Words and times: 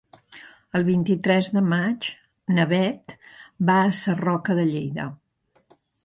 El 0.77 0.83
vint-i-tres 0.85 1.49
de 1.57 1.61
maig 1.73 2.07
na 2.59 2.65
Beth 2.71 3.13
va 3.69 3.75
a 3.81 3.91
Sarroca 3.97 4.55
de 4.61 4.65
Lleida. 4.71 5.05